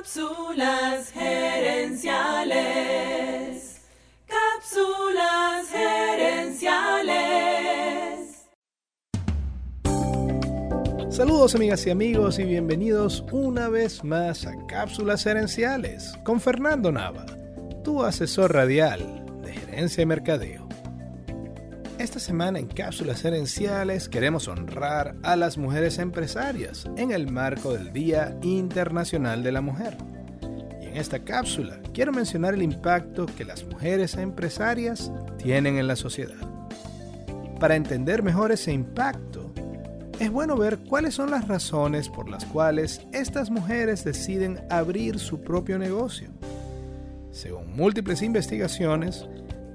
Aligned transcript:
Cápsulas 0.00 1.12
gerenciales. 1.12 2.56
Cápsulas 4.26 5.68
gerenciales. 5.70 7.18
Saludos 11.10 11.54
amigas 11.54 11.86
y 11.86 11.90
amigos 11.90 12.38
y 12.38 12.44
bienvenidos 12.44 13.22
una 13.30 13.68
vez 13.68 14.02
más 14.02 14.46
a 14.46 14.54
Cápsulas 14.66 15.22
gerenciales 15.24 16.14
con 16.24 16.40
Fernando 16.40 16.90
Nava, 16.90 17.26
tu 17.84 18.02
asesor 18.02 18.54
radial 18.54 19.26
de 19.42 19.52
gerencia 19.52 20.00
y 20.00 20.06
mercadeo. 20.06 20.69
Esta 22.00 22.18
semana 22.18 22.58
en 22.58 22.66
Cápsulas 22.66 23.26
Herenciales 23.26 24.08
queremos 24.08 24.48
honrar 24.48 25.16
a 25.22 25.36
las 25.36 25.58
mujeres 25.58 25.98
empresarias 25.98 26.88
en 26.96 27.10
el 27.10 27.30
marco 27.30 27.74
del 27.74 27.92
Día 27.92 28.38
Internacional 28.40 29.42
de 29.42 29.52
la 29.52 29.60
Mujer. 29.60 29.98
Y 30.80 30.86
en 30.86 30.96
esta 30.96 31.18
cápsula 31.18 31.78
quiero 31.92 32.10
mencionar 32.10 32.54
el 32.54 32.62
impacto 32.62 33.26
que 33.26 33.44
las 33.44 33.64
mujeres 33.64 34.14
empresarias 34.14 35.12
tienen 35.36 35.76
en 35.76 35.88
la 35.88 35.94
sociedad. 35.94 36.40
Para 37.60 37.76
entender 37.76 38.22
mejor 38.22 38.50
ese 38.50 38.72
impacto, 38.72 39.52
es 40.18 40.30
bueno 40.30 40.56
ver 40.56 40.78
cuáles 40.78 41.12
son 41.12 41.30
las 41.30 41.48
razones 41.48 42.08
por 42.08 42.30
las 42.30 42.46
cuales 42.46 43.02
estas 43.12 43.50
mujeres 43.50 44.04
deciden 44.04 44.58
abrir 44.70 45.18
su 45.18 45.42
propio 45.42 45.78
negocio. 45.78 46.30
Según 47.30 47.76
múltiples 47.76 48.22
investigaciones, 48.22 49.26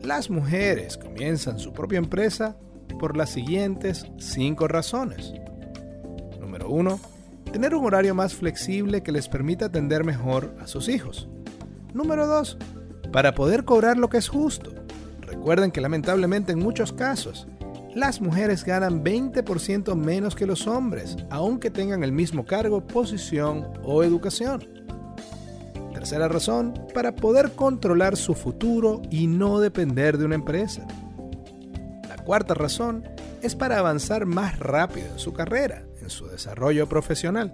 las 0.05 0.29
mujeres 0.29 0.97
comienzan 0.97 1.59
su 1.59 1.73
propia 1.73 1.97
empresa 1.97 2.55
por 2.99 3.17
las 3.17 3.31
siguientes 3.31 4.05
cinco 4.17 4.67
razones. 4.67 5.33
Número 6.39 6.69
1. 6.69 6.99
Tener 7.51 7.73
un 7.73 7.85
horario 7.85 8.13
más 8.13 8.33
flexible 8.33 9.01
que 9.01 9.11
les 9.11 9.27
permita 9.27 9.65
atender 9.65 10.03
mejor 10.03 10.55
a 10.61 10.67
sus 10.67 10.89
hijos. 10.89 11.27
Número 11.93 12.27
2. 12.27 12.57
Para 13.11 13.33
poder 13.33 13.65
cobrar 13.65 13.97
lo 13.97 14.09
que 14.09 14.17
es 14.17 14.27
justo. 14.27 14.71
Recuerden 15.21 15.71
que 15.71 15.81
lamentablemente 15.81 16.51
en 16.51 16.59
muchos 16.59 16.93
casos, 16.93 17.47
las 17.95 18.21
mujeres 18.21 18.63
ganan 18.63 19.03
20% 19.03 19.95
menos 19.95 20.35
que 20.35 20.45
los 20.45 20.67
hombres, 20.67 21.15
aunque 21.29 21.71
tengan 21.71 22.03
el 22.03 22.11
mismo 22.11 22.45
cargo, 22.45 22.85
posición 22.85 23.67
o 23.83 24.03
educación 24.03 24.74
tercera 26.05 26.27
razón, 26.27 26.75
para 26.93 27.15
poder 27.15 27.53
controlar 27.53 28.15
su 28.15 28.35
futuro 28.35 29.01
y 29.09 29.25
no 29.25 29.59
depender 29.59 30.19
de 30.19 30.25
una 30.25 30.35
empresa. 30.35 30.85
La 32.07 32.15
cuarta 32.17 32.53
razón 32.53 33.03
es 33.41 33.55
para 33.55 33.79
avanzar 33.79 34.27
más 34.27 34.59
rápido 34.59 35.07
en 35.07 35.17
su 35.17 35.33
carrera, 35.33 35.83
en 36.03 36.11
su 36.11 36.27
desarrollo 36.27 36.87
profesional. 36.87 37.51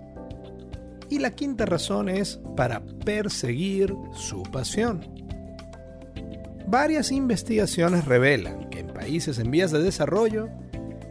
Y 1.09 1.19
la 1.19 1.31
quinta 1.31 1.65
razón 1.65 2.09
es 2.09 2.41
para 2.57 2.81
perseguir 3.05 3.95
su 4.13 4.43
pasión. 4.43 4.99
Varias 6.67 7.13
investigaciones 7.13 8.03
revelan 8.03 8.69
que 8.69 8.79
en 8.79 8.87
países 8.87 9.39
en 9.39 9.49
vías 9.49 9.71
de 9.71 9.81
desarrollo, 9.81 10.49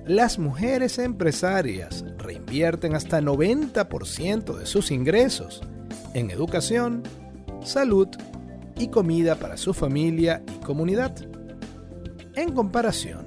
las 0.05 0.39
mujeres 0.39 0.99
empresarias 0.99 2.05
reinvierten 2.19 2.95
hasta 2.95 3.23
90% 3.23 4.59
de 4.59 4.67
sus 4.67 4.91
ingresos 4.91 5.63
en 6.13 6.31
educación, 6.31 7.03
salud 7.63 8.09
y 8.77 8.89
comida 8.89 9.37
para 9.37 9.57
su 9.57 9.75
familia 9.75 10.43
y 10.55 10.65
comunidad. 10.65 11.15
En 12.35 12.53
comparación, 12.53 13.27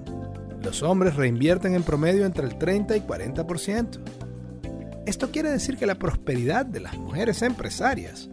los 0.64 0.82
hombres 0.82 1.16
reinvierten 1.16 1.76
en 1.76 1.84
promedio 1.84 2.26
entre 2.26 2.48
el 2.48 2.58
30 2.58 2.98
y 2.98 3.02
40%. 3.02 4.00
Esto 5.06 5.32
quiere 5.32 5.52
decir 5.52 5.78
que 5.78 5.86
la 5.86 6.00
prosperidad 6.00 6.66
de 6.66 6.80
las 6.80 6.98
mujeres 6.98 7.42
empresarias 7.42 8.30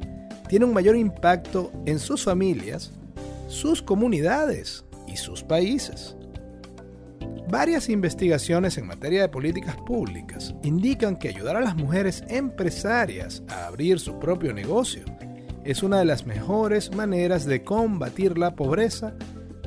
tiene 0.48 0.64
un 0.64 0.72
mayor 0.72 0.96
impacto 0.96 1.72
en 1.86 1.98
sus 1.98 2.24
familias, 2.24 2.92
sus 3.48 3.82
comunidades 3.82 4.84
y 5.06 5.16
sus 5.16 5.42
países. 5.42 6.16
Varias 7.48 7.88
investigaciones 7.88 8.78
en 8.78 8.86
materia 8.86 9.22
de 9.22 9.28
políticas 9.28 9.76
públicas 9.84 10.54
indican 10.62 11.16
que 11.16 11.28
ayudar 11.28 11.56
a 11.56 11.60
las 11.60 11.74
mujeres 11.74 12.22
empresarias 12.28 13.42
a 13.48 13.66
abrir 13.66 13.98
su 13.98 14.20
propio 14.20 14.52
negocio 14.52 15.04
es 15.64 15.82
una 15.82 15.98
de 15.98 16.04
las 16.04 16.26
mejores 16.26 16.94
maneras 16.94 17.44
de 17.44 17.62
combatir 17.62 18.38
la 18.38 18.54
pobreza 18.54 19.14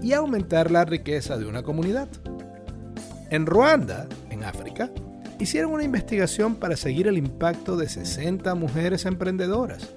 y 0.02 0.14
aumentar 0.14 0.72
la 0.72 0.86
riqueza 0.86 1.38
de 1.38 1.46
una 1.46 1.64
comunidad. 1.64 2.08
En 3.30 3.46
Ruanda, 3.46 4.08
en 4.30 4.44
África, 4.44 4.92
hicieron 5.40 5.72
una 5.72 5.84
investigación 5.84 6.56
para 6.56 6.76
seguir 6.76 7.08
el 7.08 7.18
impacto 7.18 7.78
de 7.78 7.90
60 7.90 8.54
mujeres 8.56 9.06
emprendedoras 9.06 9.90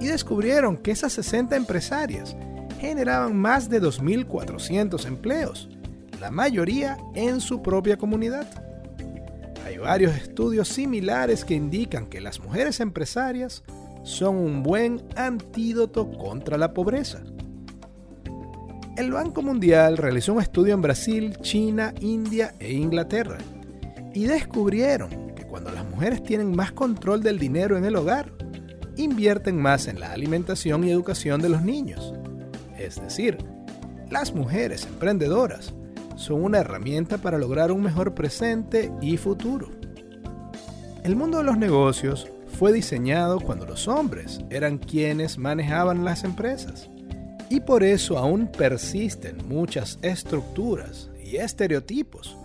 y 0.00 0.06
descubrieron 0.06 0.76
que 0.76 0.90
esas 0.90 1.12
60 1.14 1.56
empresarias 1.56 2.36
generaban 2.78 3.36
más 3.36 3.68
de 3.68 3.82
2.400 3.82 5.06
empleos, 5.06 5.68
la 6.20 6.30
mayoría 6.30 6.98
en 7.14 7.40
su 7.40 7.62
propia 7.62 7.96
comunidad. 7.96 8.46
Hay 9.66 9.78
varios 9.78 10.16
estudios 10.16 10.68
similares 10.68 11.44
que 11.44 11.54
indican 11.54 12.06
que 12.06 12.20
las 12.20 12.40
mujeres 12.40 12.80
empresarias 12.80 13.64
son 14.02 14.36
un 14.36 14.62
buen 14.62 15.02
antídoto 15.16 16.10
contra 16.10 16.56
la 16.56 16.72
pobreza. 16.72 17.22
El 18.96 19.12
Banco 19.12 19.42
Mundial 19.42 19.96
realizó 19.96 20.32
un 20.34 20.42
estudio 20.42 20.74
en 20.74 20.82
Brasil, 20.82 21.36
China, 21.40 21.94
India 22.00 22.54
e 22.58 22.72
Inglaterra 22.72 23.38
y 24.12 24.24
descubrieron 24.24 25.34
que 25.36 25.46
cuando 25.46 25.70
las 25.70 25.88
mujeres 25.88 26.22
tienen 26.22 26.56
más 26.56 26.72
control 26.72 27.22
del 27.22 27.38
dinero 27.38 27.76
en 27.76 27.84
el 27.84 27.94
hogar, 27.94 28.32
invierten 28.96 29.56
más 29.56 29.86
en 29.86 30.00
la 30.00 30.12
alimentación 30.12 30.82
y 30.82 30.90
educación 30.90 31.40
de 31.40 31.48
los 31.48 31.62
niños. 31.62 32.12
Es 32.76 33.00
decir, 33.00 33.38
las 34.10 34.34
mujeres 34.34 34.86
emprendedoras 34.86 35.74
son 36.16 36.42
una 36.42 36.58
herramienta 36.58 37.18
para 37.18 37.38
lograr 37.38 37.70
un 37.70 37.82
mejor 37.82 38.14
presente 38.14 38.90
y 39.00 39.16
futuro. 39.16 39.70
El 41.04 41.14
mundo 41.14 41.38
de 41.38 41.44
los 41.44 41.56
negocios 41.56 42.28
fue 42.58 42.72
diseñado 42.72 43.38
cuando 43.38 43.66
los 43.66 43.86
hombres 43.86 44.40
eran 44.50 44.78
quienes 44.78 45.38
manejaban 45.38 46.04
las 46.04 46.24
empresas. 46.24 46.90
Y 47.48 47.60
por 47.60 47.84
eso 47.84 48.18
aún 48.18 48.48
persisten 48.48 49.38
muchas 49.46 49.96
estructuras 50.02 51.08
y 51.24 51.36
estereotipos 51.36 52.36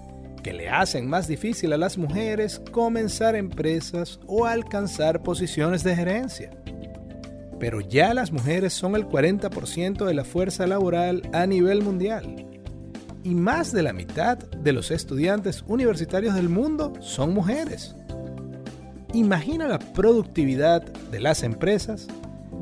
que 0.43 0.53
le 0.53 0.69
hacen 0.69 1.09
más 1.09 1.27
difícil 1.27 1.73
a 1.73 1.77
las 1.77 1.97
mujeres 1.97 2.61
comenzar 2.71 3.35
empresas 3.35 4.19
o 4.27 4.45
alcanzar 4.45 5.23
posiciones 5.23 5.83
de 5.83 5.95
gerencia. 5.95 6.51
Pero 7.59 7.81
ya 7.81 8.13
las 8.13 8.31
mujeres 8.31 8.73
son 8.73 8.95
el 8.95 9.07
40% 9.07 10.05
de 10.05 10.13
la 10.13 10.25
fuerza 10.25 10.67
laboral 10.67 11.27
a 11.33 11.47
nivel 11.47 11.81
mundial. 11.81 12.45
Y 13.23 13.33
más 13.33 13.71
de 13.71 13.81
la 13.81 13.93
mitad 13.93 14.37
de 14.37 14.73
los 14.73 14.91
estudiantes 14.91 15.63
universitarios 15.65 16.35
del 16.35 16.49
mundo 16.49 16.93
son 16.99 17.33
mujeres. 17.33 17.95
Imagina 19.13 19.67
la 19.67 19.77
productividad 19.77 20.81
de 20.81 21.19
las 21.19 21.43
empresas 21.43 22.07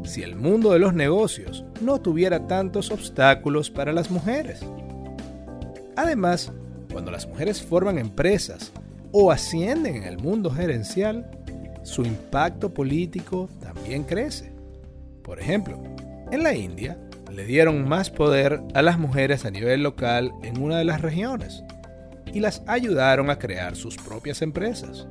si 0.03 0.21
el 0.21 0.35
mundo 0.35 0.73
de 0.73 0.79
los 0.79 0.93
negocios 0.93 1.63
no 1.79 2.01
tuviera 2.01 2.45
tantos 2.45 2.91
obstáculos 2.91 3.69
para 3.69 3.93
las 3.93 4.11
mujeres. 4.11 4.59
Además, 5.95 6.51
cuando 6.91 7.09
las 7.09 7.25
mujeres 7.25 7.61
forman 7.61 7.97
empresas 7.97 8.73
o 9.13 9.31
ascienden 9.31 9.95
en 9.95 10.03
el 10.03 10.17
mundo 10.17 10.51
gerencial, 10.51 11.31
su 11.83 12.03
impacto 12.03 12.73
político 12.73 13.47
también 13.61 14.03
crece. 14.03 14.51
Por 15.23 15.39
ejemplo, 15.39 15.81
en 16.31 16.43
la 16.43 16.53
India 16.53 16.97
le 17.31 17.45
dieron 17.45 17.87
más 17.87 18.09
poder 18.09 18.61
a 18.73 18.81
las 18.81 18.99
mujeres 18.99 19.45
a 19.45 19.51
nivel 19.51 19.83
local 19.83 20.33
en 20.43 20.61
una 20.61 20.77
de 20.77 20.83
las 20.83 20.99
regiones 20.99 21.63
y 22.33 22.41
las 22.41 22.61
ayudaron 22.67 23.29
a 23.29 23.39
crear 23.39 23.77
sus 23.77 23.95
propias 23.95 24.41
empresas 24.41 25.07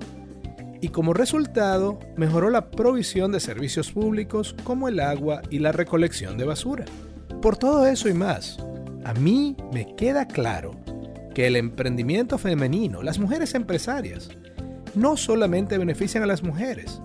y 0.81 0.89
como 0.89 1.13
resultado 1.13 1.99
mejoró 2.17 2.51
la 2.51 2.71
provisión 2.71 3.33
de 3.33 3.41
servicios 3.41 3.93
públicos 3.93 4.55
como 4.65 4.89
el 4.89 5.00
agua 5.00 5.43
y 5.50 5.59
la 5.59 5.73
recolección 5.73 6.38
de 6.38 6.47
basura. 6.47 6.85
Por 7.43 7.56
todo 7.56 7.87
eso 7.87 8.09
y 8.09 8.15
más, 8.15 8.59
a 9.05 9.15
mí 9.15 9.56
me 9.73 9.94
queda 9.97 10.27
claro 10.27 10.73
que 11.35 11.47
el 11.47 11.56
emprendimiento 11.56 12.38
femenino, 12.38 13.03
las 13.03 13.19
mujeres 13.19 13.55
empresarias, 13.55 14.31
no 14.94 15.17
solamente 15.17 15.79
benefician 15.79 16.23
a 16.23 16.27
las 16.27 16.43
mujeres, 16.43 17.00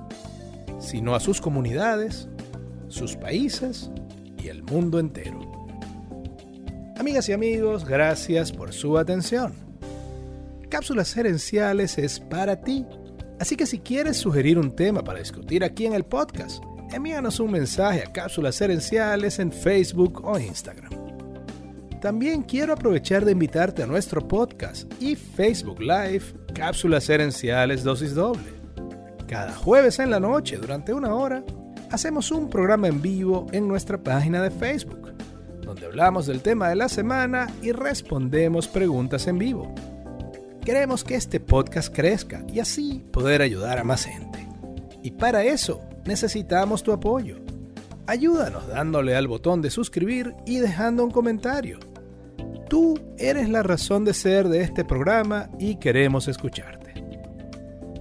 sino 0.80 1.16
a 1.16 1.20
sus 1.20 1.42
comunidades, 1.42 2.28
sus 2.88 3.16
países 3.16 3.92
y 4.42 4.48
el 4.48 4.64
mundo 4.64 5.00
entero. 5.00 5.42
Amigas 6.98 7.28
y 7.30 7.34
amigos, 7.34 7.86
gracias 7.86 8.52
por 8.52 8.74
su 8.74 8.98
atención. 8.98 9.54
Cápsulas 10.70 11.14
gerenciales 11.14 11.98
es 11.98 12.20
para 12.20 12.62
ti 12.62 12.86
Así 13.40 13.56
que 13.56 13.66
si 13.66 13.80
quieres 13.80 14.18
sugerir 14.18 14.58
un 14.58 14.76
tema 14.76 15.04
para 15.04 15.20
discutir 15.20 15.64
aquí 15.64 15.86
en 15.86 15.94
el 15.94 16.06
podcast, 16.06 16.64
envíanos 16.94 17.40
un 17.40 17.52
mensaje 17.52 18.02
a 18.02 18.12
Cápsulas 18.12 18.60
Herenciales 18.62 19.40
en 19.40 19.52
Facebook 19.52 20.22
o 20.24 20.40
Instagram. 20.40 20.92
También 22.02 22.44
quiero 22.44 22.74
aprovechar 22.74 23.26
de 23.26 23.32
invitarte 23.32 23.84
a 23.84 23.88
nuestro 23.88 24.26
podcast 24.26 24.92
y 25.02 25.16
Facebook 25.16 25.82
Live 25.82 26.24
Cápsulas 26.54 27.10
Herenciales 27.10 27.84
Dosis 27.84 28.14
Doble. 28.14 28.54
Cada 29.28 29.54
jueves 29.54 30.00
en 30.00 30.12
la 30.12 30.20
noche, 30.20 30.58
durante 30.58 30.94
una 30.94 31.14
hora, 31.14 31.44
hacemos 31.92 32.32
un 32.32 32.50
programa 32.50 32.88
en 32.88 33.02
vivo 33.02 33.48
en 33.52 33.68
nuestra 33.68 33.98
página 33.98 34.42
de 34.42 34.52
Facebook, 34.52 35.14
donde 35.62 35.88
hablamos 35.88 36.28
del 36.28 36.42
tema 36.42 36.70
de 36.70 36.76
la 36.76 36.90
semana 36.90 37.48
y 37.62 37.72
respondemos 37.72 38.68
preguntas 38.68 39.28
en 39.28 39.40
vivo. 39.40 39.74
Queremos 40.66 41.04
que 41.04 41.14
este 41.14 41.40
podcast 41.40 41.96
crezca 41.96 42.44
y 42.52 42.60
así 42.60 43.06
poder 43.12 43.44
ayudar 43.44 43.78
a 43.78 43.84
más 43.84 44.06
gente. 44.06 44.48
Y 45.04 45.12
para 45.12 45.44
eso 45.44 45.80
necesitamos 46.06 46.82
tu 46.82 46.92
apoyo. 46.92 47.38
Ayúdanos 48.08 48.68
dándole 48.68 49.16
al 49.16 49.28
botón 49.28 49.62
de 49.62 49.70
suscribir 49.70 50.34
y 50.48 50.58
dejando 50.58 51.04
un 51.04 51.12
comentario. 51.12 51.78
Tú 52.68 53.00
eres 53.20 53.48
la 53.48 53.62
razón 53.62 54.06
de 54.06 54.16
ser 54.16 54.50
de 54.50 54.62
este 54.62 54.84
programa 54.84 55.52
y 55.60 55.76
queremos 55.76 56.28
escucharte. 56.28 56.96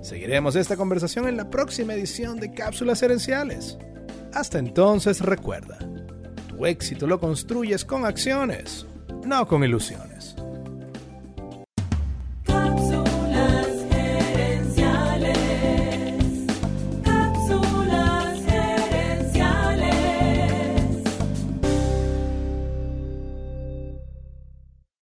Seguiremos 0.00 0.56
esta 0.56 0.74
conversación 0.74 1.28
en 1.28 1.36
la 1.36 1.50
próxima 1.50 1.92
edición 1.92 2.40
de 2.40 2.50
Cápsulas 2.54 3.02
Herenciales. 3.02 3.76
Hasta 4.32 4.58
entonces 4.58 5.20
recuerda, 5.20 5.78
tu 6.48 6.64
éxito 6.64 7.06
lo 7.06 7.20
construyes 7.20 7.84
con 7.84 8.06
acciones, 8.06 8.86
no 9.22 9.46
con 9.46 9.64
ilusiones. 9.64 10.13